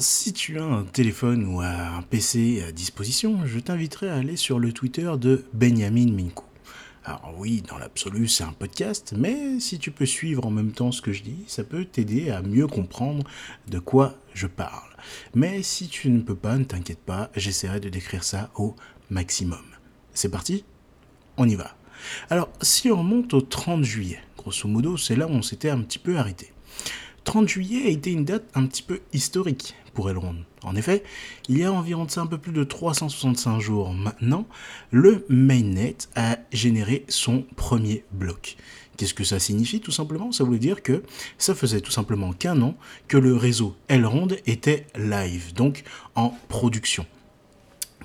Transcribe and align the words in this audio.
Si 0.00 0.32
tu 0.32 0.58
as 0.58 0.64
un 0.64 0.84
téléphone 0.84 1.44
ou 1.46 1.60
un 1.60 2.02
PC 2.10 2.64
à 2.66 2.72
disposition, 2.72 3.46
je 3.46 3.60
t'inviterai 3.60 4.08
à 4.08 4.16
aller 4.16 4.36
sur 4.36 4.58
le 4.58 4.72
Twitter 4.72 5.10
de 5.18 5.44
Benjamin 5.52 6.10
Minkou. 6.10 6.46
Alors 7.04 7.34
oui, 7.36 7.62
dans 7.68 7.78
l'absolu, 7.78 8.28
c'est 8.28 8.44
un 8.44 8.52
podcast, 8.52 9.14
mais 9.16 9.60
si 9.60 9.78
tu 9.78 9.90
peux 9.90 10.06
suivre 10.06 10.46
en 10.46 10.50
même 10.50 10.72
temps 10.72 10.90
ce 10.90 11.02
que 11.02 11.12
je 11.12 11.22
dis, 11.22 11.44
ça 11.46 11.64
peut 11.64 11.84
t'aider 11.84 12.30
à 12.30 12.42
mieux 12.42 12.66
comprendre 12.66 13.24
de 13.68 13.78
quoi 13.78 14.14
je 14.32 14.46
parle. 14.46 14.90
Mais 15.34 15.62
si 15.62 15.88
tu 15.88 16.08
ne 16.10 16.22
peux 16.22 16.34
pas, 16.34 16.56
ne 16.56 16.64
t'inquiète 16.64 17.02
pas, 17.04 17.30
j'essaierai 17.36 17.78
de 17.78 17.88
décrire 17.88 18.24
ça 18.24 18.50
au 18.56 18.74
maximum. 19.10 19.64
C'est 20.12 20.30
parti 20.30 20.64
On 21.36 21.48
y 21.48 21.54
va. 21.54 21.76
Alors, 22.30 22.48
si 22.62 22.90
on 22.90 22.98
remonte 22.98 23.34
au 23.34 23.42
30 23.42 23.84
juillet, 23.84 24.20
grosso 24.36 24.66
modo, 24.66 24.96
c'est 24.96 25.16
là 25.16 25.26
où 25.26 25.30
on 25.30 25.42
s'était 25.42 25.70
un 25.70 25.80
petit 25.82 25.98
peu 25.98 26.16
arrêté. 26.16 26.52
30 27.24 27.48
juillet 27.48 27.86
a 27.86 27.88
été 27.88 28.12
une 28.12 28.24
date 28.24 28.44
un 28.54 28.66
petit 28.66 28.82
peu 28.82 29.00
historique 29.12 29.74
pour 29.94 30.10
Elrond. 30.10 30.36
En 30.62 30.76
effet, 30.76 31.02
il 31.48 31.58
y 31.58 31.64
a 31.64 31.72
environ 31.72 32.06
un 32.16 32.26
peu 32.26 32.38
plus 32.38 32.52
de 32.52 32.64
365 32.64 33.60
jours 33.60 33.92
maintenant, 33.92 34.46
le 34.90 35.24
mainnet 35.28 35.96
a 36.16 36.38
généré 36.52 37.04
son 37.08 37.44
premier 37.56 38.04
bloc. 38.12 38.56
Qu'est-ce 38.96 39.14
que 39.14 39.24
ça 39.24 39.40
signifie 39.40 39.80
tout 39.80 39.90
simplement? 39.90 40.32
Ça 40.32 40.44
voulait 40.44 40.58
dire 40.58 40.82
que 40.82 41.02
ça 41.38 41.54
faisait 41.54 41.80
tout 41.80 41.90
simplement 41.90 42.32
qu'un 42.32 42.60
an 42.62 42.76
que 43.08 43.18
le 43.18 43.34
réseau 43.34 43.74
Elrond 43.88 44.28
était 44.46 44.86
live, 44.96 45.52
donc 45.54 45.82
en 46.14 46.30
production. 46.48 47.06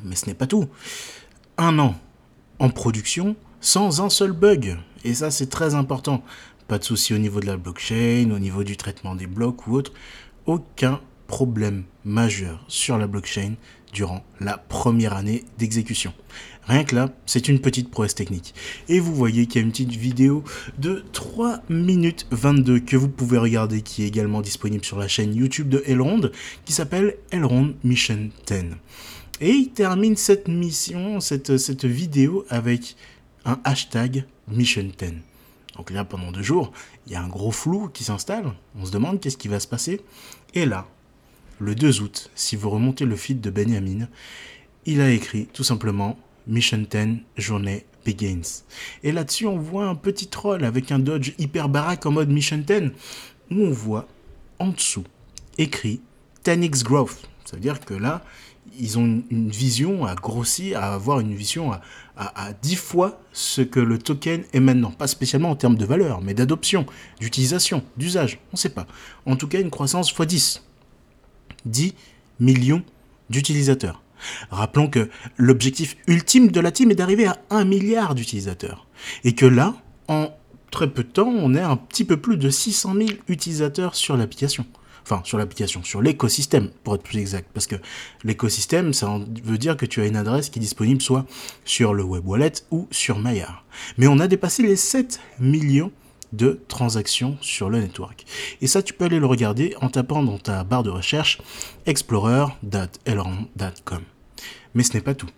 Mais 0.03 0.15
ce 0.15 0.25
n'est 0.25 0.33
pas 0.33 0.47
tout. 0.47 0.67
Un 1.57 1.77
an 1.79 1.95
en 2.57 2.69
production 2.69 3.35
sans 3.61 4.01
un 4.01 4.09
seul 4.09 4.31
bug. 4.31 4.77
Et 5.03 5.13
ça 5.13 5.31
c'est 5.31 5.49
très 5.49 5.75
important. 5.75 6.23
Pas 6.67 6.77
de 6.77 6.83
souci 6.83 7.13
au 7.13 7.17
niveau 7.17 7.39
de 7.39 7.47
la 7.47 7.57
blockchain, 7.57 8.29
au 8.31 8.39
niveau 8.39 8.63
du 8.63 8.77
traitement 8.77 9.15
des 9.15 9.27
blocs 9.27 9.67
ou 9.67 9.75
autre. 9.75 9.91
Aucun 10.45 11.01
problème 11.27 11.83
majeur 12.05 12.63
sur 12.67 12.97
la 12.97 13.07
blockchain 13.07 13.53
durant 13.93 14.23
la 14.39 14.57
première 14.57 15.13
année 15.13 15.45
d'exécution. 15.57 16.13
Rien 16.67 16.83
que 16.83 16.95
là, 16.95 17.09
c'est 17.25 17.47
une 17.47 17.59
petite 17.59 17.89
prouesse 17.89 18.13
technique. 18.13 18.53
Et 18.87 18.99
vous 18.99 19.15
voyez 19.15 19.47
qu'il 19.47 19.61
y 19.61 19.63
a 19.63 19.65
une 19.65 19.71
petite 19.71 19.95
vidéo 19.95 20.43
de 20.77 21.03
3 21.13 21.61
minutes 21.69 22.27
22 22.31 22.79
que 22.81 22.95
vous 22.95 23.09
pouvez 23.09 23.39
regarder, 23.39 23.81
qui 23.81 24.03
est 24.03 24.07
également 24.07 24.41
disponible 24.41 24.85
sur 24.85 24.99
la 24.99 25.07
chaîne 25.07 25.33
YouTube 25.33 25.69
de 25.69 25.83
Elrond, 25.87 26.29
qui 26.65 26.73
s'appelle 26.73 27.15
Elrond 27.31 27.73
Mission 27.83 28.29
10. 28.45 28.65
Et 29.41 29.51
il 29.51 29.69
termine 29.69 30.15
cette 30.15 30.47
mission, 30.47 31.19
cette, 31.19 31.57
cette 31.57 31.85
vidéo 31.85 32.45
avec 32.49 32.95
un 33.49 33.59
hashtag 33.63 34.25
Mission 34.47 34.83
10. 34.83 35.13
Donc 35.75 35.91
là, 35.91 36.05
pendant 36.05 36.31
deux 36.31 36.43
jours, 36.43 36.71
il 37.07 37.13
y 37.13 37.15
a 37.15 37.21
un 37.21 37.27
gros 37.27 37.51
flou 37.51 37.89
qui 37.89 38.03
s'installe. 38.03 38.53
On 38.79 38.85
se 38.85 38.91
demande 38.91 39.19
qu'est-ce 39.19 39.37
qui 39.37 39.47
va 39.47 39.59
se 39.59 39.67
passer. 39.67 40.01
Et 40.53 40.65
là, 40.65 40.87
le 41.59 41.73
2 41.73 42.01
août, 42.01 42.29
si 42.35 42.55
vous 42.55 42.69
remontez 42.69 43.05
le 43.05 43.15
feed 43.15 43.41
de 43.41 43.49
Benjamin, 43.49 44.07
il 44.85 45.01
a 45.01 45.09
écrit 45.11 45.47
tout 45.47 45.63
simplement 45.63 46.17
Mission 46.47 46.85
10, 46.89 47.21
journée 47.37 47.85
begins. 48.05 48.63
Et 49.03 49.11
là-dessus, 49.11 49.47
on 49.47 49.57
voit 49.57 49.85
un 49.85 49.95
petit 49.95 50.27
troll 50.27 50.63
avec 50.63 50.91
un 50.91 50.99
dodge 50.99 51.33
hyper 51.37 51.69
baraque 51.69 52.05
en 52.05 52.11
mode 52.11 52.29
Mission 52.29 52.57
10, 52.57 52.91
où 53.51 53.55
on 53.55 53.71
voit 53.71 54.07
en 54.59 54.69
dessous 54.69 55.05
écrit 55.57 56.01
10x 56.45 56.83
growth. 56.83 57.29
Ça 57.45 57.55
veut 57.55 57.61
dire 57.61 57.79
que 57.79 57.95
là, 57.95 58.23
ils 58.77 58.99
ont 58.99 59.23
une 59.29 59.49
vision 59.49 60.05
à 60.05 60.15
grossir, 60.15 60.79
à 60.79 60.93
avoir 60.93 61.19
une 61.19 61.33
vision 61.33 61.71
à, 61.71 61.81
à, 62.17 62.53
10 62.53 62.75
fois 62.75 63.21
ce 63.31 63.61
que 63.61 63.79
le 63.79 63.97
token 63.97 64.43
est 64.53 64.59
maintenant. 64.59 64.91
Pas 64.91 65.07
spécialement 65.07 65.49
en 65.49 65.55
termes 65.55 65.77
de 65.77 65.85
valeur, 65.85 66.21
mais 66.21 66.33
d'adoption, 66.33 66.85
d'utilisation, 67.19 67.83
d'usage. 67.97 68.39
On 68.47 68.53
ne 68.53 68.57
sait 68.57 68.69
pas. 68.69 68.87
En 69.25 69.35
tout 69.35 69.47
cas, 69.47 69.59
une 69.59 69.69
croissance 69.69 70.11
x 70.11 70.25
10. 70.25 70.63
10 71.65 71.93
millions 72.39 72.83
d'utilisateurs. 73.29 74.01
Rappelons 74.49 74.89
que 74.89 75.09
l'objectif 75.37 75.95
ultime 76.07 76.51
de 76.51 76.59
la 76.59 76.71
team 76.71 76.91
est 76.91 76.95
d'arriver 76.95 77.27
à 77.27 77.37
1 77.49 77.63
milliard 77.63 78.15
d'utilisateurs. 78.15 78.87
Et 79.23 79.33
que 79.33 79.45
là, 79.45 79.75
en 80.07 80.29
très 80.71 80.89
peu 80.89 81.03
de 81.03 81.09
temps, 81.09 81.29
on 81.29 81.55
est 81.55 81.61
un 81.61 81.77
petit 81.77 82.03
peu 82.03 82.17
plus 82.17 82.37
de 82.37 82.49
600 82.49 82.95
000 82.95 83.09
utilisateurs 83.27 83.95
sur 83.95 84.17
l'application 84.17 84.65
enfin 85.03 85.21
sur 85.23 85.37
l'application, 85.37 85.83
sur 85.83 86.01
l'écosystème 86.01 86.69
pour 86.83 86.95
être 86.95 87.03
plus 87.03 87.19
exact, 87.19 87.49
parce 87.53 87.67
que 87.67 87.75
l'écosystème, 88.23 88.93
ça 88.93 89.19
veut 89.43 89.57
dire 89.57 89.77
que 89.77 89.85
tu 89.85 90.01
as 90.01 90.05
une 90.05 90.15
adresse 90.15 90.49
qui 90.49 90.59
est 90.59 90.61
disponible 90.61 91.01
soit 91.01 91.25
sur 91.65 91.93
le 91.93 92.03
web 92.03 92.27
wallet 92.27 92.53
ou 92.71 92.87
sur 92.91 93.19
Maillard. 93.19 93.63
Mais 93.97 94.07
on 94.07 94.19
a 94.19 94.27
dépassé 94.27 94.63
les 94.63 94.75
7 94.75 95.19
millions 95.39 95.91
de 96.33 96.59
transactions 96.67 97.37
sur 97.41 97.69
le 97.69 97.79
network. 97.79 98.25
Et 98.61 98.67
ça, 98.67 98.83
tu 98.83 98.93
peux 98.93 99.05
aller 99.05 99.19
le 99.19 99.25
regarder 99.25 99.73
en 99.81 99.89
tapant 99.89 100.23
dans 100.23 100.37
ta 100.37 100.63
barre 100.63 100.83
de 100.83 100.89
recherche 100.89 101.41
explorer.elrond.com. 101.85 104.01
Mais 104.75 104.83
ce 104.83 104.93
n'est 104.93 105.01
pas 105.01 105.15
tout. 105.15 105.29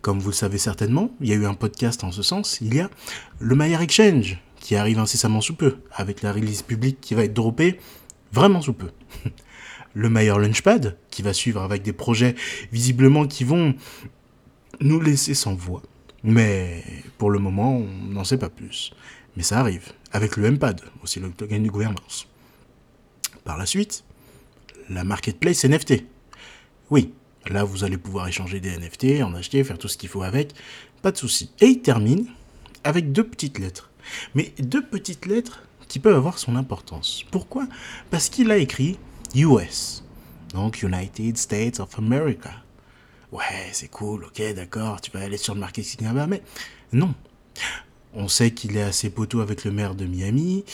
Comme 0.00 0.20
vous 0.20 0.30
le 0.30 0.34
savez 0.34 0.56
certainement, 0.58 1.10
il 1.20 1.28
y 1.28 1.32
a 1.32 1.34
eu 1.34 1.46
un 1.46 1.54
podcast 1.54 2.04
en 2.04 2.12
ce 2.12 2.22
sens, 2.22 2.58
il 2.60 2.72
y 2.74 2.80
a 2.80 2.88
le 3.40 3.56
Maillard 3.56 3.82
Exchange 3.82 4.38
qui 4.60 4.76
arrive 4.76 4.98
incessamment 4.98 5.40
sous 5.40 5.54
peu, 5.54 5.78
avec 5.92 6.22
la 6.22 6.32
release 6.32 6.62
publique 6.62 7.00
qui 7.00 7.14
va 7.14 7.24
être 7.24 7.34
droppée 7.34 7.78
vraiment 8.32 8.62
sous 8.62 8.72
peu. 8.72 8.90
Le 9.94 10.10
meilleur 10.10 10.38
Launchpad, 10.38 10.98
qui 11.10 11.22
va 11.22 11.32
suivre 11.32 11.62
avec 11.62 11.82
des 11.82 11.94
projets 11.94 12.34
visiblement 12.70 13.26
qui 13.26 13.44
vont 13.44 13.74
nous 14.80 15.00
laisser 15.00 15.34
sans 15.34 15.54
voix. 15.54 15.82
Mais 16.22 16.82
pour 17.18 17.30
le 17.30 17.38
moment, 17.38 17.78
on 17.78 18.12
n'en 18.12 18.24
sait 18.24 18.36
pas 18.36 18.50
plus. 18.50 18.92
Mais 19.36 19.42
ça 19.42 19.60
arrive, 19.60 19.92
avec 20.12 20.36
le 20.36 20.50
MPAD, 20.50 20.80
aussi 21.02 21.20
le 21.20 21.30
token 21.30 21.62
de 21.62 21.68
gouvernance. 21.68 22.26
Par 23.44 23.56
la 23.56 23.66
suite, 23.66 24.04
la 24.90 25.04
marketplace 25.04 25.64
NFT. 25.64 26.04
Oui, 26.90 27.12
là 27.46 27.64
vous 27.64 27.84
allez 27.84 27.98
pouvoir 27.98 28.28
échanger 28.28 28.60
des 28.60 28.76
NFT, 28.76 29.22
en 29.22 29.34
acheter, 29.34 29.62
faire 29.64 29.78
tout 29.78 29.88
ce 29.88 29.96
qu'il 29.96 30.08
faut 30.08 30.22
avec, 30.22 30.52
pas 31.02 31.12
de 31.12 31.16
souci. 31.16 31.50
Et 31.60 31.66
il 31.66 31.80
termine 31.80 32.26
avec 32.84 33.12
deux 33.12 33.24
petites 33.24 33.58
lettres. 33.58 33.90
Mais 34.34 34.52
deux 34.58 34.84
petites 34.84 35.26
lettres 35.26 35.62
qui 35.88 35.98
peuvent 35.98 36.16
avoir 36.16 36.38
son 36.38 36.56
importance. 36.56 37.24
Pourquoi? 37.30 37.66
Parce 38.10 38.28
qu'il 38.28 38.50
a 38.50 38.56
écrit 38.56 38.98
US, 39.34 40.04
donc 40.52 40.82
United 40.82 41.36
States 41.36 41.80
of 41.80 41.98
America. 41.98 42.50
Ouais, 43.32 43.68
c'est 43.72 43.90
cool, 43.90 44.24
ok, 44.24 44.42
d'accord, 44.54 45.00
tu 45.00 45.10
vas 45.10 45.20
aller 45.20 45.36
sur 45.36 45.54
le 45.54 45.60
marketing 45.60 46.06
là-bas, 46.06 46.26
mais 46.26 46.42
non. 46.92 47.14
On 48.18 48.28
sait 48.28 48.52
qu'il 48.52 48.78
est 48.78 48.82
assez 48.82 49.10
poteau 49.10 49.40
avec 49.40 49.64
le 49.64 49.72
maire 49.72 49.94
de 49.94 50.06
Miami. 50.06 50.64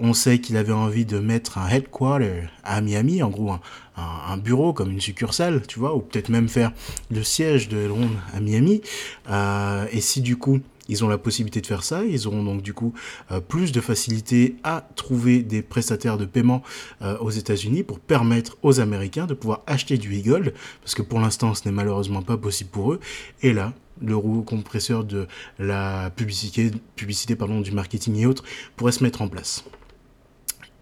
On 0.00 0.12
sait 0.14 0.40
qu'il 0.40 0.56
avait 0.56 0.72
envie 0.72 1.04
de 1.04 1.20
mettre 1.20 1.56
un 1.56 1.68
headquarter 1.68 2.48
à 2.64 2.80
Miami, 2.80 3.22
en 3.22 3.28
gros 3.28 3.52
un, 3.96 4.36
bureau 4.36 4.72
comme 4.72 4.90
une 4.90 5.00
succursale, 5.00 5.62
tu 5.68 5.78
vois, 5.78 5.94
ou 5.94 6.00
peut-être 6.00 6.28
même 6.28 6.48
faire 6.48 6.72
le 7.12 7.22
siège 7.22 7.68
de 7.68 7.78
Londres 7.78 8.20
à 8.34 8.40
Miami. 8.40 8.82
Euh, 9.30 9.86
et 9.92 10.00
si 10.00 10.22
du 10.22 10.36
coup 10.36 10.60
ils 10.88 11.04
ont 11.04 11.08
la 11.08 11.18
possibilité 11.18 11.60
de 11.60 11.66
faire 11.66 11.84
ça. 11.84 12.04
Ils 12.04 12.26
auront 12.26 12.42
donc 12.42 12.62
du 12.62 12.74
coup 12.74 12.92
euh, 13.30 13.40
plus 13.40 13.72
de 13.72 13.80
facilité 13.80 14.56
à 14.64 14.88
trouver 14.96 15.42
des 15.42 15.62
prestataires 15.62 16.18
de 16.18 16.24
paiement 16.24 16.62
euh, 17.02 17.16
aux 17.18 17.30
États-Unis 17.30 17.82
pour 17.82 18.00
permettre 18.00 18.56
aux 18.62 18.80
Américains 18.80 19.26
de 19.26 19.34
pouvoir 19.34 19.62
acheter 19.66 19.98
du 19.98 20.18
e-gold, 20.18 20.54
parce 20.80 20.94
que 20.94 21.02
pour 21.02 21.20
l'instant 21.20 21.54
ce 21.54 21.66
n'est 21.66 21.74
malheureusement 21.74 22.22
pas 22.22 22.36
possible 22.36 22.70
pour 22.70 22.92
eux. 22.92 23.00
Et 23.42 23.52
là, 23.52 23.72
le 24.00 24.16
rouleau 24.16 24.42
compresseur 24.42 25.04
de 25.04 25.26
la 25.58 26.10
publicité, 26.10 26.70
publicité 26.96 27.36
pardon, 27.36 27.60
du 27.60 27.72
marketing 27.72 28.16
et 28.16 28.26
autres 28.26 28.44
pourrait 28.76 28.92
se 28.92 29.02
mettre 29.02 29.22
en 29.22 29.28
place. 29.28 29.64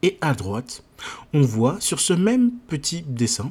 Et 0.03 0.19
à 0.21 0.35
droite, 0.35 0.83
on 1.33 1.41
voit 1.41 1.79
sur 1.81 2.01
ce 2.01 2.13
même 2.13 2.53
petit 2.69 3.03
dessin 3.03 3.51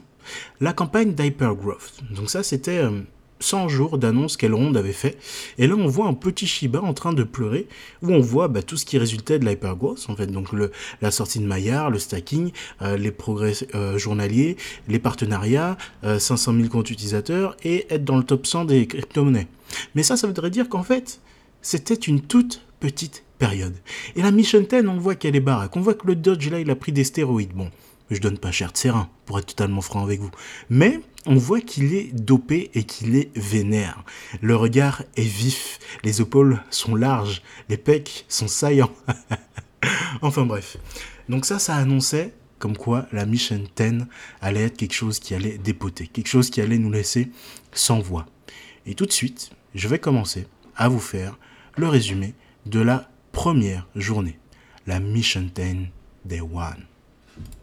la 0.59 0.73
campagne 0.73 1.13
d'Hypergrowth. 1.13 2.01
Donc 2.11 2.29
ça, 2.29 2.43
c'était 2.43 2.79
euh, 2.79 3.01
100 3.39 3.67
jours 3.67 3.97
d'annonce 3.97 4.37
qu'Elrond 4.37 4.73
avait 4.75 4.93
fait. 4.93 5.17
Et 5.57 5.67
là, 5.67 5.75
on 5.77 5.87
voit 5.87 6.07
un 6.07 6.13
petit 6.13 6.47
Shiba 6.47 6.81
en 6.81 6.93
train 6.93 7.13
de 7.13 7.23
pleurer, 7.23 7.67
où 8.01 8.11
on 8.11 8.19
voit 8.19 8.47
bah, 8.47 8.61
tout 8.61 8.77
ce 8.77 8.85
qui 8.85 8.97
résultait 8.97 9.39
de 9.39 9.45
l'hypergrowth, 9.45 10.05
en 10.09 10.15
fait. 10.15 10.27
Donc, 10.27 10.51
le, 10.51 10.71
la 11.01 11.11
sortie 11.11 11.39
de 11.39 11.45
Maillard, 11.45 11.89
le 11.89 11.99
stacking, 11.99 12.51
euh, 12.81 12.97
les 12.97 13.11
progrès 13.11 13.53
euh, 13.73 13.97
journaliers, 13.97 14.57
les 14.87 14.99
partenariats, 14.99 15.77
500 16.03 16.53
euh, 16.53 16.57
000 16.57 16.69
comptes 16.69 16.89
utilisateurs 16.89 17.55
et 17.63 17.85
être 17.89 18.05
dans 18.05 18.17
le 18.17 18.23
top 18.23 18.47
100 18.47 18.65
des 18.65 18.87
crypto-monnaies. 18.87 19.47
Mais 19.95 20.03
ça, 20.03 20.17
ça 20.17 20.27
voudrait 20.27 20.49
dire 20.49 20.69
qu'en 20.69 20.83
fait, 20.83 21.19
c'était 21.61 21.93
une 21.93 22.21
toute 22.21 22.61
petite 22.79 23.23
période. 23.39 23.75
Et 24.15 24.21
la 24.21 24.31
Mission 24.31 24.61
10, 24.61 24.87
on 24.87 24.97
voit 24.97 25.15
qu'elle 25.15 25.35
est 25.35 25.41
baraque. 25.41 25.75
On 25.75 25.81
voit 25.81 25.93
que 25.93 26.07
le 26.07 26.15
Dodge, 26.15 26.49
là, 26.49 26.59
il 26.59 26.69
a 26.69 26.75
pris 26.75 26.91
des 26.91 27.03
stéroïdes. 27.03 27.53
Bon, 27.53 27.69
je 28.09 28.19
donne 28.19 28.37
pas 28.37 28.51
cher 28.51 28.71
de 28.71 28.77
serein, 28.77 29.09
pour 29.25 29.39
être 29.39 29.47
totalement 29.47 29.81
franc 29.81 30.03
avec 30.03 30.19
vous. 30.19 30.31
Mais 30.69 30.99
on 31.25 31.35
voit 31.35 31.61
qu'il 31.61 31.93
est 31.93 32.13
dopé 32.13 32.69
et 32.73 32.83
qu'il 32.83 33.15
est 33.15 33.35
vénère. 33.35 34.03
Le 34.41 34.55
regard 34.55 35.03
est 35.15 35.23
vif, 35.23 35.79
les 36.03 36.21
épaules 36.21 36.61
sont 36.69 36.95
larges, 36.95 37.41
les 37.69 37.77
pecs 37.77 38.25
sont 38.27 38.47
saillants. 38.47 38.93
enfin 40.21 40.45
bref. 40.45 40.77
Donc 41.29 41.45
ça, 41.45 41.59
ça 41.59 41.75
annonçait 41.75 42.33
comme 42.59 42.77
quoi 42.77 43.07
la 43.11 43.25
Mission 43.25 43.61
10 43.75 44.05
allait 44.41 44.63
être 44.63 44.77
quelque 44.77 44.93
chose 44.93 45.19
qui 45.19 45.33
allait 45.33 45.57
dépoter, 45.57 46.07
quelque 46.07 46.27
chose 46.27 46.49
qui 46.49 46.61
allait 46.61 46.77
nous 46.77 46.91
laisser 46.91 47.29
sans 47.71 47.99
voix. 47.99 48.25
Et 48.85 48.95
tout 48.95 49.05
de 49.05 49.11
suite, 49.11 49.51
je 49.73 49.87
vais 49.87 49.99
commencer 49.99 50.47
à 50.75 50.87
vous 50.87 50.99
faire 50.99 51.37
le 51.75 51.87
résumé 51.87 52.33
de 52.65 52.79
la 52.79 53.09
première 53.31 53.87
journée, 53.95 54.39
la 54.87 54.99
Mission 54.99 55.49
10 55.53 55.89
Day 56.25 56.39
1. 56.39 56.75